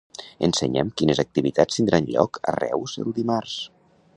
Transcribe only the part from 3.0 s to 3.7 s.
el dimarts.